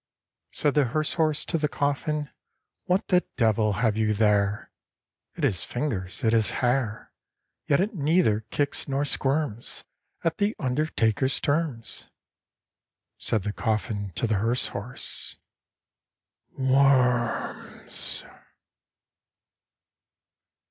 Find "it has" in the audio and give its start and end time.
5.35-5.63, 6.23-6.49